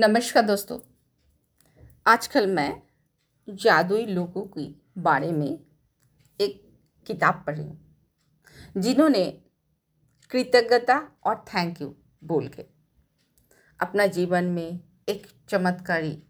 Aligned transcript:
नमस्कार 0.00 0.42
दोस्तों। 0.42 0.78
आजकल 2.06 2.46
मैं 2.46 2.82
जादुई 3.48 4.06
लोगों 4.06 4.42
के 4.42 5.00
बारे 5.00 5.32
में 5.32 5.58
एक 6.40 6.78
किताब 7.06 7.44
पढ़ी 7.46 7.62
हूँ 7.62 7.96
जिन्होंने 8.76 9.42
कृतज्ञता 10.30 11.12
और 11.24 11.44
थैंक 11.48 11.80
यू 11.80 11.94
बोल 12.24 12.48
के 12.48 12.66
अपना 13.80 14.06
जीवन 14.06 14.44
में 14.44 14.80
एक 15.08 15.26
चमत्कारी 15.48 16.22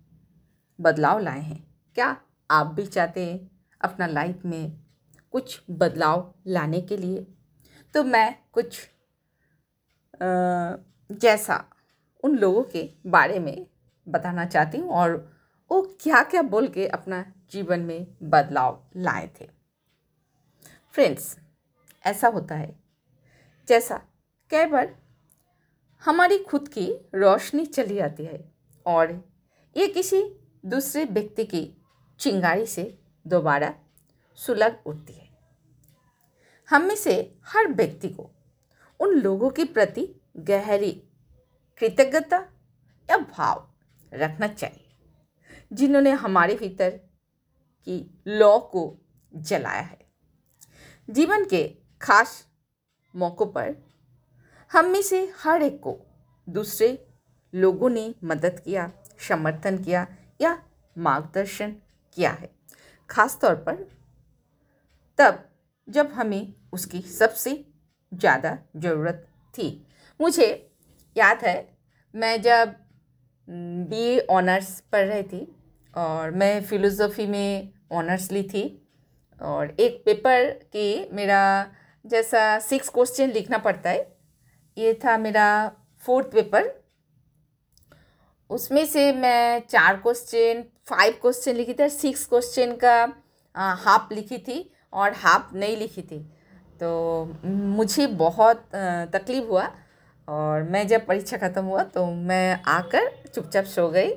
बदलाव 0.81 1.19
लाए 1.19 1.41
हैं। 1.41 1.75
क्या 1.95 2.21
आप 2.51 2.67
भी 2.67 2.87
चाहते 2.87 3.27
हैं 3.27 3.51
अपना 3.81 4.07
लाइफ 4.07 4.45
में 4.45 4.81
कुछ 5.31 5.63
बदलाव 5.71 6.35
लाने 6.47 6.81
के 6.81 6.97
लिए? 6.97 7.27
तो 7.95 8.05
मैं 8.05 8.39
कुछ 8.53 8.89
अ, 10.15 10.27
जैसा 11.13 11.65
उन 12.25 12.37
लोगों 12.39 12.63
के 12.63 12.91
बारे 13.07 13.39
में 13.39 13.67
बताना 14.09 14.45
चाहती 14.45 14.79
हूँ 14.79 14.91
और 14.91 15.17
वो 15.71 15.83
क्या 16.01 16.23
क्या 16.23 16.43
बोल 16.43 16.69
के 16.69 16.87
अपना 16.87 17.33
जीवन 17.53 17.81
में 17.81 18.07
बदलाव 18.23 18.91
लाए 18.97 19.31
थे। 19.41 19.49
फ्रेंड्स 20.93 21.39
ऐसा 22.07 22.29
होता 22.29 22.55
है। 22.55 22.77
जैसा 23.69 24.01
कई 24.51 24.67
बार 24.67 24.97
हमारी 26.05 26.39
खुद 26.39 26.69
की 26.69 26.93
रोशनी 27.15 27.67
चली 27.67 27.95
जाती 27.95 28.25
है 28.25 28.53
और 28.87 29.13
ये 29.77 29.87
किसी 29.87 30.23
दूसरे 30.67 31.05
व्यक्ति 31.05 31.45
की 31.45 31.77
चिंगारी 32.21 32.67
से 32.67 32.99
दोबारा 33.27 33.75
सुलग 34.35 34.83
उठती 34.87 35.13
है। 35.13 35.29
हम 36.69 36.83
में 36.83 36.97
से 36.97 37.39
हर 37.47 37.69
व्यक्ति 37.69 38.09
को 38.09 38.31
उन 39.01 39.15
लोगों 39.15 39.51
के 39.51 39.65
प्रति 39.65 40.09
गहरी 40.37 41.08
कृतज्ञता 41.81 42.39
या 43.09 43.17
भाव 43.19 43.67
रखना 44.13 44.47
चाहिए, 44.49 44.85
जिन्होंने 45.73 46.11
हमारे 46.13 46.55
भीतर 46.57 46.91
की 46.91 48.05
लौ 48.29 48.59
को 48.73 48.83
जलाया 49.33 49.83
है। 49.83 49.99
जीवन 51.09 51.45
के 51.45 51.63
खास 52.01 52.45
मौक़ों 53.15 53.47
पर 53.49 53.75
हम 54.71 54.87
में 54.87 55.03
से 55.03 55.21
हर 55.39 55.63
एक 55.63 55.81
को 55.81 55.97
दूसरे 56.47 56.89
लोगों 57.53 57.91
ने 57.91 58.15
मदद 58.25 58.61
किया, 58.61 58.91
समर्थन 59.29 59.79
किया 59.85 60.07
या 60.41 60.63
मार्गदर्शन 60.97 61.71
किया 62.17 62.31
है। 62.33 62.51
खास 63.11 63.39
तौर 63.43 63.55
पर 63.59 63.87
तब 65.19 65.45
जब 65.89 66.13
हमें 66.13 66.53
उसकी 66.73 67.01
सबसे 67.03 67.53
ज़्यादा 68.13 68.57
ज़रूरत 68.77 69.27
थी। 69.55 69.71
मुझे 70.21 70.47
याद 71.17 71.45
है 71.45 71.57
मैं 72.15 72.41
जब 72.43 72.75
बी 73.49 74.19
ऑनर्स 74.31 74.69
पढ़ 74.93 75.07
रही 75.07 75.23
थी 75.23 75.47
और 75.95 76.31
मैं 76.31 76.63
फ़िलोज़ोफ़ी 76.65 77.27
में 77.27 77.73
ऑनर्स 77.93 78.31
ली 78.33 78.43
थी 78.45 78.63
और 79.41 79.75
एक 79.81 80.03
पेपर 80.05 80.51
के 80.73 80.89
मेरा 81.13 81.41
जैसा 82.05 82.59
सिक्स 82.59 82.89
क्वेश्चन 82.89 83.31
लिखना 83.31 83.59
पड़ता 83.59 83.91
है, 83.91 84.07
ये 84.77 84.93
था 85.05 85.17
मेरा 85.19 85.47
फोर्थ 86.03 86.27
पेपर। 86.33 86.71
उसमें 88.51 88.85
से 88.87 89.13
मैं 89.13 89.61
चार 89.61 89.97
क्वेश्चन, 89.97 90.65
फाइव 90.89 91.19
क्वेश्चन 91.23 91.57
लिखी 91.57 91.75
थी 91.75 91.89
सिक्स 91.91 92.25
क्वेश्चन 92.27 92.77
का 92.85 92.97
हाफ़ 93.55 94.15
लिखी 94.15 94.39
थी 94.39 94.71
और 94.93 95.13
हाफ़ 95.17 95.55
नहीं 95.57 95.77
लिखी 95.77 96.03
थी। 96.03 96.19
तो 96.81 97.35
मुझे 97.45 98.07
बहुत 98.07 98.69
तकलीफ़ 99.15 99.45
हुआ 99.45 99.71
और 100.29 100.63
मैं 100.63 100.87
जब 100.89 101.07
परीक्षा 101.07 101.37
ख़त्म 101.39 101.65
हुआ 101.65 101.83
तो 101.85 102.05
मैं 102.07 102.61
आकर 102.69 103.11
चुपचाप 103.35 103.65
सो 103.67 103.89
गई। 103.89 104.11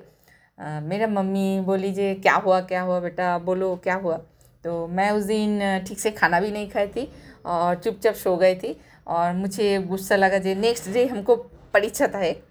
मेरा 0.84 1.08
मम्मी 1.08 1.60
बोली, 1.66 1.92
जे, 1.92 2.14
क्या 2.16 2.34
हुआ 2.36 2.60
क्या 2.62 2.82
हुआ 2.82 3.00
बेटा? 3.00 3.38
बोलो, 3.40 3.76
क्या 3.84 3.96
हुआ? 3.96 4.18
तो 4.64 4.88
मैं 4.88 5.10
उस 5.12 5.24
दिन 5.24 5.84
ठीक 5.88 6.00
से 6.00 6.12
खाना 6.12 6.40
भी 6.40 6.52
नहीं 6.52 6.70
खाई 6.70 6.88
थी 6.88 7.12
और 7.46 7.76
चुपचाप 7.76 8.14
सो 8.16 8.36
गई 8.38 8.56
थी 8.56 8.76
और 9.08 9.34
मुझे 9.34 9.78
गुस्सा 9.82 10.16
लगा, 10.16 10.38
जे 10.38 10.56
नेक्स्ट 10.56 10.90
डे 10.94 11.06
हमको 11.08 11.36
परीक्षा 11.74 12.08
था 12.08 12.22
एक 12.24 12.44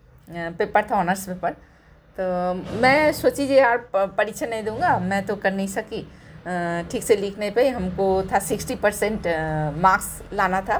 पेपर 0.58 0.86
था 0.90 0.96
ऑनर्स 0.96 1.26
पेपर 1.28 1.52
तो 2.18 2.24
मैं 2.80 3.12
सोची, 3.12 3.46
जे, 3.46 3.56
यार 3.56 3.76
परीक्षा 3.94 4.46
नहीं 4.46 4.64
दूँगा, 4.64 4.98
मैं 4.98 5.24
तो 5.26 5.36
कर 5.36 5.52
नहीं 5.52 5.66
सकी। 5.68 6.02
ठीक 6.90 7.02
से 7.02 7.16
लिख 7.16 7.38
नहीं 7.38 7.50
पाई 7.50 7.68
हमको 7.68 8.06
था 8.32 8.38
सिक्सटी 8.40 8.74
परसेंट 8.76 9.26
मार्क्स 9.78 10.20
लाना 10.32 10.60
था। 10.60 10.78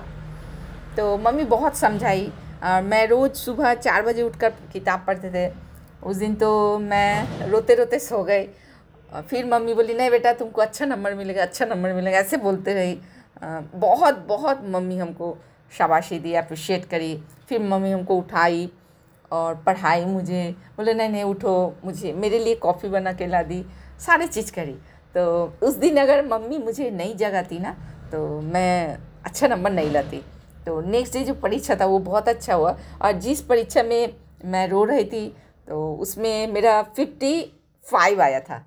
तो 0.97 1.17
मम्मी 1.19 1.45
बहुत 1.45 1.77
समझाई 1.77 2.31
और 2.65 2.83
मैं 2.83 3.07
रोज़ 3.07 3.33
सुबह 3.35 3.75
चार 3.75 4.03
बजे 4.03 4.23
उठकर 4.23 4.51
किताब 4.73 5.05
पढ़ते 5.07 5.31
थे। 5.31 5.53
उस 6.07 6.17
दिन 6.17 6.35
तो 6.35 6.79
मैं 6.79 7.49
रोते 7.51 7.75
रोते 7.75 7.99
सो 7.99 8.23
गई। 8.25 8.47
फिर 9.31 9.47
मम्मी 9.47 9.75
बोली, 9.75 9.95
नहीं 9.95 10.11
बेटा, 10.11 10.33
तुमको 10.33 10.63
अच्छा 10.63 10.87
नंबर 10.87 11.15
मिलेगा 11.15 11.43
अच्छा 11.43 11.65
नंबर 11.65 11.93
मिलेगा। 11.93 12.19
ऐसे 12.19 12.37
बोलते 12.37 12.75
रही 12.75 12.99
बहुत 13.75 14.19
बहुत 14.29 14.63
मम्मी 14.69 14.99
हमको 14.99 15.37
शाबाशी 15.73 16.19
दी 16.19 16.35
अप्रिशिएट 16.35 16.85
करी। 16.85 17.17
फिर 17.49 17.63
मम्मी 17.63 17.91
हमको 17.91 18.17
उठाई 18.19 18.71
और 19.33 19.55
पढ़ाई 19.67 20.05
मुझे। 20.05 20.45
बोले, 20.77 20.95
नहीं 20.95 21.09
नहीं, 21.09 21.25
उठो, 21.25 21.75
मुझे, 21.85 22.13
मेरे 22.13 22.39
लिए 22.39 22.55
कॉफ़ी 22.57 22.89
बना 22.89 23.13
के 23.13 23.27
ला 23.27 23.43
दी। 23.43 23.65
सारी 24.07 24.27
चीज़ 24.27 24.53
करी। 24.53 24.77
तो 25.15 25.23
उस 25.63 25.75
दिन 25.75 25.97
अगर 25.97 26.27
मम्मी 26.27 26.59
मुझे 26.59 26.91
नहीं 26.91 27.17
जगाती 27.17 27.59
ना 27.59 27.77
तो 28.13 28.41
मैं 28.41 28.99
अच्छा 29.25 29.47
नंबर 29.49 29.71
नहीं 29.71 29.91
लाती। 29.91 30.23
तो 30.67 30.81
नेक्स्ट 30.83 31.15
डे 31.15 31.25
जो 31.25 31.35
परीक्षा 31.37 31.75
था 31.77 31.87
वो 31.87 31.99
बहुत 32.01 32.29
अच्छा 32.29 32.55
हुआ 32.55 32.77
और 33.03 33.13
जिस 33.21 33.41
परीक्षा 33.43 33.83
में 33.83 34.15
मैं 34.45 34.67
रो 34.69 34.85
रही 34.85 35.05
थी 35.05 35.27
तो 35.69 35.93
उसमें 35.97 36.47
मेरा 36.49 36.83
फिफ्टी 36.97 37.41
फाइव 37.87 38.23
आया 38.23 38.41
था। 38.41 38.59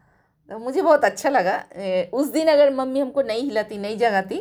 तो 0.50 0.58
मुझे 0.60 0.82
बहुत 0.82 1.04
अच्छा 1.06 1.30
लगा। 1.30 1.56
उस 2.14 2.32
दिन 2.32 2.48
अगर 2.48 2.74
मम्मी 2.74 3.00
हमको 3.00 3.22
नहीं 3.22 3.44
हिलाती 3.44 3.78
नहीं 3.78 3.98
जगाती 3.98 4.38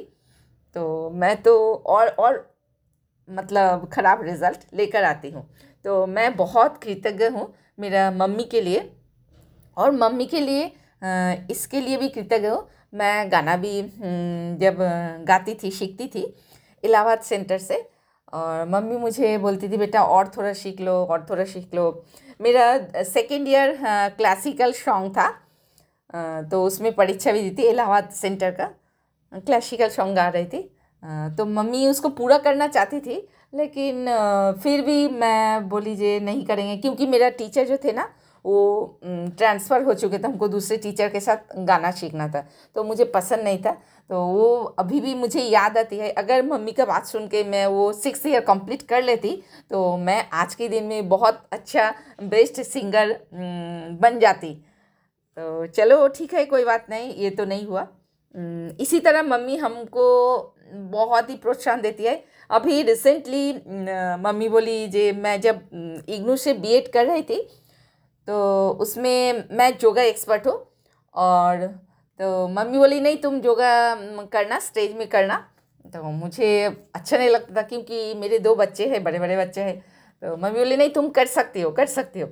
तो 0.76 1.10
मैं 1.14 1.36
तो 1.42 1.52
और 1.74 2.08
और 2.08 2.46
मतलब 3.28 3.88
ख़राब 3.92 4.22
रिज़ल्ट 4.22 4.66
लेकर 4.74 5.04
आती 5.04 5.30
हूँ। 5.30 5.48
तो 5.84 6.06
मैं 6.06 6.34
बहुत 6.36 6.78
कृतज्ञ 6.82 7.28
हूँ 7.28 7.52
मेरा 7.80 8.10
मम्मी 8.12 8.44
के 8.44 8.60
लिए। 8.60 8.90
और 9.76 9.90
मम्मी 9.92 10.26
के 10.26 10.40
लिए 10.40 10.64
इसके 11.50 11.80
लिए 11.80 11.96
भी 11.96 12.08
कृतज्ञ 12.08 12.46
हूँ। 12.46 12.66
मैं 12.94 13.30
गाना 13.32 13.56
भी 13.56 13.80
हम्म, 13.80 14.56
जब 14.58 14.76
गाती 15.28 15.54
थी 15.62 15.70
सीखती 15.70 16.06
थी 16.08 16.22
इलाहाबाद 16.84 17.20
सेंटर 17.20 17.58
से। 17.58 17.88
और 18.32 18.68
मम्मी 18.68 18.96
मुझे 18.96 19.36
बोलती 19.38 19.68
थी, 19.68 19.76
बेटा, 19.76 20.02
और 20.04 20.28
थोड़ा 20.36 20.52
सीख 20.52 20.80
लो, 20.80 20.92
और 20.92 21.26
थोड़ा 21.30 21.44
सीख 21.44 21.74
लो। 21.74 22.04
मेरा 22.40 23.02
सेकेंड 23.04 23.48
ईयर 23.48 23.76
क्लासिकल 24.16 24.72
सॉन्ग 24.72 25.12
था। 25.12 25.28
तो 26.42 26.62
उसमें 26.64 26.92
परीक्षा 26.94 27.32
भी 27.32 27.40
दी 27.42 27.50
थी 27.58 27.68
इलाहाबाद 27.68 28.08
सेंटर 28.10 28.50
का। 28.50 28.70
क्लासिकल 29.32 29.88
सॉन्ग 29.88 30.16
गा 30.16 30.28
रही 30.28 30.46
थी। 30.46 30.62
तो 31.38 31.44
मम्मी 31.46 31.86
उसको 31.86 32.08
पूरा 32.08 32.38
करना 32.38 32.66
चाहती 32.66 33.00
थी, 33.00 33.16
लेकिन 33.54 34.06
फिर 34.62 34.82
भी 34.82 35.08
मैं 35.10 35.68
बोली, 35.68 35.94
जे 35.96 36.18
नहीं 36.20 36.44
करेंगे। 36.46 36.76
क्योंकि 36.76 37.06
मेरा 37.06 37.28
टीचर 37.30 37.66
जो 37.66 37.76
थे 37.76 37.92
ना 37.92 38.08
वो 38.44 38.98
ट्रांसफ़र 39.02 39.82
हो 39.82 39.94
चुके 39.94 40.18
थे, 40.18 40.22
हमको 40.22 40.48
दूसरे 40.48 40.76
टीचर 40.76 41.08
के 41.08 41.20
साथ 41.20 41.56
गाना 41.58 41.90
सीखना 41.92 42.28
था। 42.28 42.46
तो 42.76 42.84
मुझे 42.84 43.04
पसंद 43.06 43.44
नहीं 43.44 43.58
था। 43.58 43.72
तो 44.10 44.20
वो 44.26 44.54
अभी 44.78 45.00
भी 45.00 45.14
मुझे 45.14 45.40
याद 45.40 45.78
आती 45.78 45.98
है। 45.98 46.10
अगर 46.12 46.42
मम्मी 46.46 46.72
का 46.72 46.84
बात 46.84 47.06
सुन 47.06 47.26
के 47.28 47.42
मैं 47.44 47.66
वो 47.66 47.92
सिक्स 47.92 48.26
ईयर 48.26 48.40
कंप्लीट 48.42 48.82
कर 48.82 49.02
लेती 49.02 49.30
तो 49.70 49.96
मैं 49.98 50.24
आज 50.32 50.54
के 50.54 50.68
दिन 50.68 50.84
में 50.84 51.08
बहुत 51.08 51.42
अच्छा 51.52 51.92
बेस्ट 52.22 52.60
सिंगर 52.62 53.16
बन 54.00 54.18
जाती। 54.18 54.54
तो 55.36 55.66
चलो, 55.66 56.06
ठीक 56.08 56.34
है, 56.34 56.44
कोई 56.44 56.64
बात 56.64 56.86
नहीं, 56.90 57.14
ये 57.14 57.30
तो 57.30 57.44
नहीं 57.44 57.66
हुआ। 57.66 57.86
इसी 58.80 58.98
तरह 59.00 59.22
मम्मी 59.22 59.56
हमको 59.56 60.04
बहुत 60.72 61.30
ही 61.30 61.34
प्रोत्साहन 61.36 61.80
देती 61.80 62.04
है। 62.04 62.22
अभी 62.50 62.82
रिसेंटली 62.82 63.52
मम्मी 64.22 64.48
बोली, 64.48 64.86
जे, 64.88 65.12
मैं 65.12 65.40
जब 65.40 66.04
इग्नू 66.08 66.36
से 66.36 66.54
बीएड 66.54 66.92
कर 66.92 67.06
रही 67.06 67.22
थी 67.22 67.40
तो 68.28 68.68
उसमें 68.80 69.44
मैं 69.52 69.72
योगा 69.82 70.02
एक्सपर्ट 70.02 70.46
हूँ 70.46 70.54
और 71.14 71.66
तो 72.20 72.48
मम्मी 72.48 72.78
बोली, 72.78 73.00
नहीं, 73.00 73.16
तुम 73.16 73.36
योगा 73.36 73.94
करना 74.32 74.58
स्टेज 74.58 74.94
में 74.96 75.08
करना। 75.08 75.36
तो 75.84 76.02
मुझे 76.02 76.64
अच्छा 76.94 77.16
नहीं 77.18 77.28
लगता 77.28 77.54
था 77.56 77.62
क्योंकि 77.62 78.14
मेरे 78.14 78.38
दो 78.38 78.54
बच्चे 78.54 78.86
हैं 78.88 79.02
बड़े 79.04 79.18
बड़े 79.18 79.36
बच्चे 79.36 79.60
हैं। 79.60 79.78
तो 80.22 80.36
मम्मी 80.36 80.58
बोली, 80.58 80.76
नहीं, 80.76 80.90
तुम 80.90 81.08
कर 81.08 81.26
सकती 81.26 81.60
हो, 81.60 81.70
कर 81.70 81.86
सकती 81.86 82.20
हो। 82.20 82.26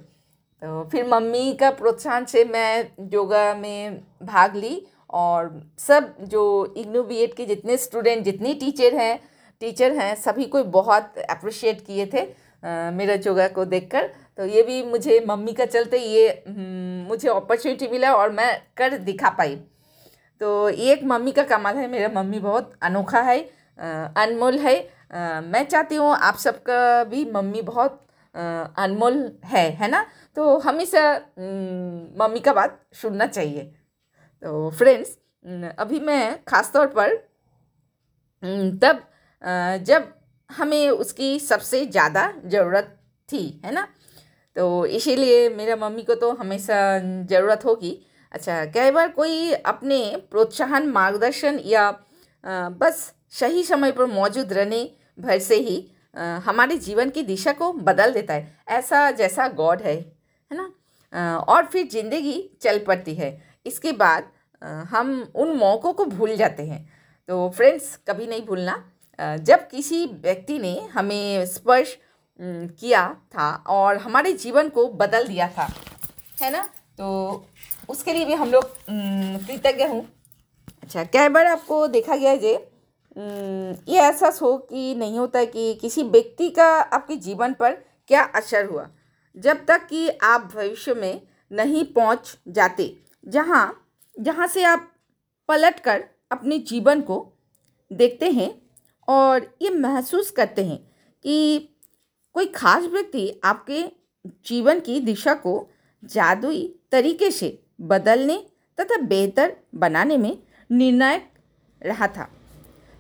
तो 0.63 0.89
फिर 0.93 1.07
मम्मी 1.09 1.53
का 1.55 1.71
प्रोत्साहन 1.71 2.25
से 2.25 2.45
मैं 2.45 2.91
योगा 3.13 3.55
में 3.55 4.01
भाग 4.23 4.57
ली 4.57 4.87
और 5.11 5.51
सब 5.79 6.15
जो 6.23 6.75
इग्नू 6.77 7.03
बी 7.03 7.27
के 7.27 7.47
जितने 7.47 7.77
स्टूडेंट 7.77 8.25
जितनी 8.25 8.55
टीचर 8.55 8.95
हैं 8.95 9.19
टीचर 9.61 9.93
हैं, 9.93 10.15
सभी 10.15 10.45
को 10.45 10.63
बहुत 10.65 11.19
अप्रिशिएट 11.31 11.81
किए 11.87 12.07
थे। 12.07 12.23
मेरा 12.63 13.15
योगा 13.27 13.47
को 13.49 13.65
देखकर। 13.65 14.11
तो 14.39 14.45
ये 14.47 14.63
भी 14.63 14.83
मुझे 14.85 15.19
मम्मी 15.29 15.53
का 15.53 15.65
चलते 15.67 15.99
ये 15.99 16.29
हम्म, 16.49 17.07
मुझे 17.09 17.29
अपॉर्चुनिटी 17.29 17.89
मिला 17.89 18.13
और 18.15 18.33
मैं 18.33 18.51
कर 18.77 18.97
दिखा 19.01 19.31
पाई। 19.31 19.57
तो 20.41 20.69
ये 20.69 20.93
एक 20.93 21.05
मम्मी 21.05 21.33
का 21.33 21.43
कमाल 21.45 21.77
है 21.77 21.87
मेरा 21.89 22.09
मम्मी 22.15 22.39
बहुत 22.41 22.73
अनोखा 22.83 23.21
है 23.23 23.39
अनमोल 23.79 24.59
है। 24.59 24.77
मैं 25.43 25.65
चाहती 25.65 25.95
हूँ 25.97 26.15
आप 26.15 26.37
सबका 26.39 27.05
भी 27.05 27.25
मम्मी 27.33 27.63
बहुत 27.63 28.01
अनमोल 28.35 29.17
है 29.45 29.69
है 29.73 29.89
ना? 29.91 30.05
तो 30.37 30.59
हमेशा 30.59 31.03
मम्मी 32.19 32.41
का 32.41 32.53
बात 32.53 32.81
सुनना 32.95 33.27
चाहिए। 33.27 33.63
तो 34.43 34.71
फ्रेंड्स 34.71 35.17
अभी 35.79 36.01
मैं 36.01 36.23
ख़ास 36.49 36.73
तौर 36.73 36.87
पर 36.97 37.17
तब 38.83 39.03
जब 39.85 40.13
हमें 40.51 40.89
उसकी 40.91 41.39
सबसे 41.41 41.85
ज़्यादा 41.87 42.33
ज़रूरत 42.47 42.97
थी, 43.29 43.61
है 43.65 43.73
ना? 43.73 43.87
तो 44.57 44.87
इसीलिए 44.89 45.49
मेरा 45.51 45.77
मम्मी 45.79 46.03
को 46.03 46.15
तो 46.17 46.33
हमेशा 46.35 46.77
ज़रूरत 47.31 47.65
होगी। 47.65 47.99
अच्छा 48.35 48.65
कई 48.67 48.91
बार 48.91 49.09
कोई 49.11 49.53
अपने 49.53 50.01
प्रोत्साहन, 50.31 50.89
मार्गदर्शन 50.89 51.61
या 51.65 51.91
बस 52.45 53.13
सही 53.33 53.63
समय 53.65 53.93
पर 53.93 54.07
मौजूद 54.09 54.53
रहने 54.53 54.91
भर 55.19 55.39
से 55.41 55.57
ही 55.59 55.77
हमारे 56.45 56.77
जीवन 56.79 57.11
की 57.11 57.23
दिशा 57.25 57.53
को 57.53 57.73
बदल 57.73 58.13
देता 58.13 58.35
है। 58.35 58.59
ऐसा 58.71 59.11
जैसा 59.13 59.49
गॉड 59.51 59.83
है 59.83 59.95
है 59.95 60.57
ना? 60.57 61.37
और 61.39 61.65
फिर 61.67 61.87
ज़िंदगी 61.89 62.39
चल 62.63 62.79
पड़ती 62.87 63.15
है। 63.15 63.31
इसके 63.67 63.93
बाद 63.95 64.31
हम 64.91 65.11
उन 65.35 65.57
मौक़ों 65.57 65.93
को 65.93 66.05
भूल 66.07 66.35
जाते 66.37 66.63
हैं। 66.63 66.85
तो 67.29 67.49
फ्रेंड्स, 67.51 67.97
कभी 68.09 68.27
नहीं 68.27 68.43
भूलना। 68.47 68.73
जब 69.21 69.69
किसी 69.69 70.05
व्यक्ति 70.23 70.59
ने 70.59 70.79
हमें 70.93 71.47
स्पर्श 71.47 71.97
किया 72.41 73.07
था 73.35 73.53
और 73.69 73.97
हमारे 73.97 74.33
जीवन 74.35 74.69
को 74.69 74.87
बदल 74.91 75.27
दिया 75.29 75.49
था, 75.49 75.69
है 76.43 76.51
ना? 76.51 76.63
तो 76.99 77.47
उसके 77.89 78.13
लिए 78.13 78.25
भी 78.25 78.35
हम 78.35 78.51
लोग 78.51 78.65
कृतज्ञ 78.91 79.85
हूँ। 79.85 80.07
अच्छा 80.83 81.05
कई 81.05 81.29
बार 81.29 81.47
आपको 81.47 81.87
देखा 81.89 82.17
गया 82.17 82.35
जे 82.37 82.53
ये 83.17 83.99
एहसास 83.99 84.41
हो 84.43 84.57
कि 84.71 84.95
नहीं 84.95 85.19
होता 85.19 85.45
कि 85.45 85.75
किसी 85.75 86.03
व्यक्ति 86.03 86.49
का 86.51 86.67
आपके 86.67 87.17
जीवन 87.19 87.53
पर 87.55 87.73
क्या 88.09 88.23
असर 88.35 88.65
हुआ? 88.65 88.89
जब 89.37 89.65
तक 89.67 89.87
कि 89.87 90.09
आप 90.09 90.51
भविष्य 90.55 90.95
में 90.95 91.21
नहीं 91.51 91.85
पहुँच 91.93 92.37
जाते, 92.49 92.95
जहाँ 93.25 93.87
जहाँ 94.17 94.47
से 94.47 94.63
आप 94.65 94.91
पलट 95.49 95.81
कर 95.81 96.05
अपने 96.33 96.59
जीवन 96.61 97.01
को 97.01 97.17
देखते 97.91 98.31
हैं 98.31 98.51
और 99.09 99.57
ये 99.63 99.71
महसूस 99.71 100.31
करते 100.31 100.65
हैं 100.65 100.79
कि 101.23 101.59
कोई 102.35 102.47
खास 102.47 102.85
व्यक्ति 102.85 103.41
आपके 103.45 103.83
जीवन 104.47 104.81
की 104.81 105.01
दिशा 105.01 105.35
को 105.35 105.69
जादुई 106.05 106.81
तरीके 106.93 107.31
से 107.31 107.59
बदलने 107.81 108.37
तथा 108.81 108.97
बेहतर 108.97 109.57
बनाने 109.75 110.17
में 110.17 110.39
निर्णायक 110.71 111.31
रहा 111.83 112.07
था। 112.07 112.29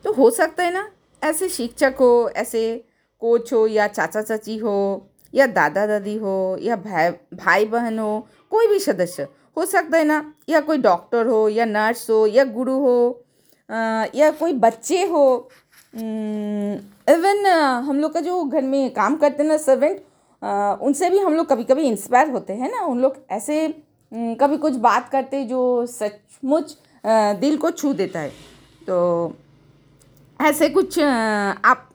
तो 0.04 0.12
हो 0.12 0.30
सकता 0.30 0.64
है 0.64 0.72
ना, 0.72 0.90
ऐसे 1.22 1.48
शिक्षक 1.48 1.94
हो, 2.00 2.30
ऐसे 2.36 2.84
कोच 3.20 3.52
हो, 3.52 3.66
या 3.66 3.86
चाचा 3.86 4.22
चाची 4.22 4.56
हो, 4.56 5.10
या 5.34 5.46
दादा 5.46 5.86
दादी 5.86 6.16
हो, 6.16 6.56
या 6.60 6.76
भाई 6.76 7.10
भाई 7.34 7.64
बहन 7.64 7.98
हो, 7.98 8.28
कोई 8.50 8.66
भी 8.66 8.78
सदस्य, 8.78 9.28
हो 9.56 9.66
सकता 9.66 9.98
है 9.98 10.04
ना, 10.04 10.34
या 10.48 10.60
कोई 10.60 10.78
डॉक्टर 10.78 11.26
हो, 11.26 11.48
या 11.48 11.64
नर्स 11.64 12.10
हो, 12.10 12.26
या 12.26 12.44
गुरु 12.44 12.78
हो 12.78 13.26
या 14.14 14.30
कोई 14.30 14.52
बच्चे 14.52 15.04
हो 15.06 15.50
इवन 15.94 17.46
हम 17.86 18.00
लोग 18.00 18.12
का 18.14 18.20
जो 18.20 18.42
घर 18.44 18.62
में 18.62 18.92
काम 18.94 19.16
करते 19.16 19.42
हैं 19.42 19.48
ना 19.50 19.56
सर्वेंट 19.58 20.00
उनसे 20.82 21.10
भी 21.10 21.18
हम 21.18 21.34
लोग 21.34 21.46
कभी 21.48 21.64
कभी 21.64 21.82
इंस्पायर 21.84 22.30
होते 22.30 22.52
हैं 22.52 22.70
ना। 22.70 22.80
उन 22.82 23.00
लोग 23.00 23.16
ऐसे 23.30 23.66
कभी 24.12 24.56
कुछ 24.56 24.76
बात 24.78 25.08
करते 25.08 25.44
जो 25.44 25.86
सचमुच 25.86 26.76
दिल 27.40 27.56
को 27.56 27.70
छू 27.72 27.92
देता 27.94 28.20
है। 28.20 28.30
तो 28.86 29.36
ऐसे 30.40 30.68
कुछ 30.68 30.98
आप 30.98 31.88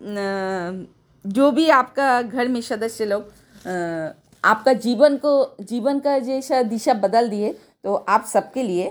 जो 1.25 1.51
भी 1.51 1.69
आपका 1.71 2.21
घर 2.21 2.47
में 2.47 2.61
सदस्य 2.61 3.05
लोग 3.05 3.31
आपका 4.43 4.73
जीवन 4.75 5.15
को, 5.17 5.55
जीवन 5.61 5.99
का 5.99 6.17
जैसा 6.19 6.61
दिशा 6.63 6.93
बदल 6.95 7.29
दिए 7.29 7.55
तो 7.83 7.93
आप 7.95 8.25
सबके 8.25 8.63
लिए 8.63 8.89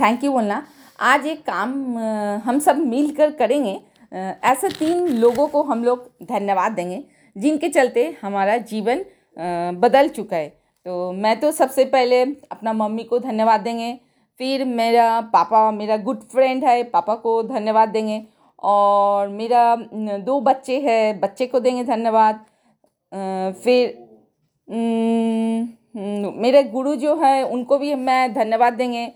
थैंक 0.00 0.24
यू 0.24 0.32
बोलना। 0.32 0.66
आज 1.00 1.26
एक 1.26 1.42
काम 1.46 1.98
हम 2.44 2.58
सब 2.60 2.78
मिलकर 2.78 3.30
करेंगे। 3.32 3.80
ऐसे 4.12 4.68
तीन 4.70 5.06
लोगों 5.10 5.46
को 5.48 5.62
हम 5.62 5.84
लोग 5.84 6.08
धन्यवाद 6.22 6.72
देंगे, 6.72 7.02
जिनके 7.36 7.68
चलते 7.68 8.04
हमारा 8.22 8.56
जीवन 8.56 9.04
बदल 9.80 10.08
चुका 10.08 10.36
है। 10.36 10.48
तो 10.86 11.12
मैं 11.12 11.38
तो 11.40 11.50
सबसे 11.52 11.84
पहले 11.84 12.22
अपना 12.22 12.72
मम्मी 12.72 13.04
को 13.04 13.18
धन्यवाद 13.18 13.60
देंगे, 13.60 13.92
फिर 14.40 14.64
मेरा 14.64 15.20
पापा, 15.32 15.70
मेरा 15.70 15.96
गुड 15.98 16.20
फ्रेंड 16.22 16.64
है, 16.64 16.82
पापा 16.84 17.14
को 17.16 17.42
धन्यवाद 17.42 17.88
देंगे, 17.88 18.22
और 18.58 19.28
मेरा 19.28 19.74
दो 20.18 20.40
बच्चे 20.40 20.78
हैं, 20.80 21.20
बच्चे 21.20 21.46
को 21.46 21.60
देंगे 21.60 21.84
धन्यवाद। 21.84 22.44
फिर 23.62 23.98
मेरे 26.36 26.62
गुरु 26.64 26.94
जो 26.96 27.14
है, 27.16 27.42
उनको 27.44 27.78
भी 27.78 27.94
मैं 27.94 28.32
धन्यवाद 28.34 28.72
देंगे, 28.72 29.06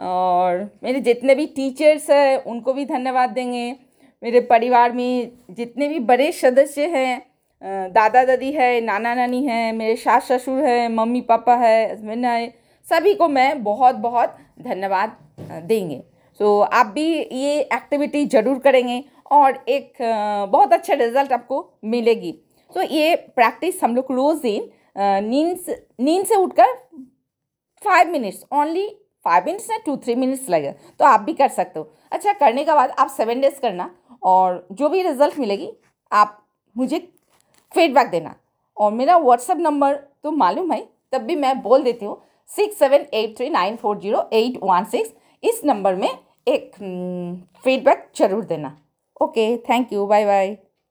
और 0.00 0.70
मेरे 0.82 1.00
जितने 1.00 1.34
भी 1.34 1.46
टीचर्स 1.46 2.08
हैं, 2.10 2.44
उनको 2.44 2.72
भी 2.72 2.84
धन्यवाद 2.84 3.30
देंगे। 3.30 3.74
मेरे 4.26 4.40
परिवार 4.40 4.92
में 4.92 5.30
जितने 5.50 5.86
भी 5.88 5.98
बड़े 6.06 6.30
सदस्य 6.32 6.86
हैं 6.86 7.92
दादा 7.92 8.24
दादी 8.24 8.50
है 8.52 8.80
नाना 8.80 9.14
नानी 9.14 9.44
है 9.44 9.60
मेरे 9.72 9.94
सास 9.96 10.26
ससुर 10.32 10.64
हैं 10.64 10.88
मम्मी 10.88 11.20
पापा 11.28 11.54
है 11.56 11.92
हस्बैंड 11.92 12.26
है 12.26 12.48
सभी 12.86 13.12
को 13.14 13.28
मैं 13.28 13.62
बहुत 13.62 13.94
बहुत 13.96 14.36
धन्यवाद 14.60 15.16
देंगे। 15.40 16.02
सो 16.40 16.60
so, 16.60 16.68
आप 16.72 16.86
भी 16.86 17.06
ये 17.12 17.60
एक्टिविटी 17.60 18.24
ज़रूर 18.26 18.58
करेंगे 18.58 19.02
और 19.30 19.64
एक 19.68 19.92
बहुत 20.52 20.72
अच्छा 20.72 20.94
रिज़ल्ट 20.94 21.32
आपको 21.32 21.64
मिलेगी। 21.84 22.32
तो 22.32 22.80
so, 22.80 22.90
ये 22.90 23.14
प्रैक्टिस 23.16 23.82
हम 23.84 23.96
लोग 23.96 24.12
रोज़ 24.12 24.42
दिन 24.42 24.68
नींद 25.28 25.74
नींद 26.00 26.26
से 26.26 26.36
उठकर 26.36 26.74
five 27.82 28.10
minutes 28.10 28.44
only 28.52 28.88
five 29.24 29.44
minutes 29.46 29.70
या 29.70 29.76
टू 29.86 29.96
थ्री 29.96 30.14
मिनट्स 30.14 30.48
लगे। 30.50 30.70
तो 30.98 31.04
आप 31.04 31.20
भी 31.20 31.32
कर 31.34 31.48
सकते 31.50 31.78
हो। 31.78 31.92
अच्छा 32.12 32.32
करने 32.32 32.64
के 32.64 32.72
बाद 32.72 32.90
आप 32.98 33.08
सेवन 33.10 33.40
डेज़ 33.40 33.60
करना। 33.60 33.90
और 34.22 34.66
जो 34.72 34.88
भी 34.88 35.02
रिज़ल्ट 35.02 35.38
मिलेगी, 35.38 35.70
आप 36.12 36.38
मुझे 36.76 36.98
फीडबैक 37.72 38.10
देना। 38.10 38.34
और 38.76 38.92
मेरा 38.92 39.16
व्हाट्सएप 39.18 39.58
नंबर 39.58 39.94
तो 40.24 40.30
मालूम 40.32 40.72
है, 40.72 40.86
तब 41.12 41.22
भी 41.22 41.36
मैं 41.36 41.60
बोल 41.62 41.82
देती 41.82 42.04
हूँ 42.04 42.20
six 42.50 42.78
seven 42.78 43.06
eight 43.14 43.36
three 43.36 43.48
nine 43.50 43.76
four 43.76 43.98
zero 44.00 44.28
eight 44.32 44.58
one 44.62 44.84
six 44.86 45.12
इस 45.42 45.60
नंबर 45.64 45.94
में 45.94 46.08
एक 46.48 46.74
फीडबैक 47.64 48.08
ज़रूर 48.16 48.44
देना। 48.44 48.76
Okay 49.20 49.56
thank 49.60 49.92
you 49.92 50.06
bye 50.06 50.24
bye 50.26 50.56